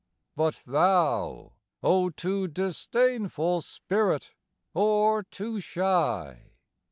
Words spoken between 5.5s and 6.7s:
shy!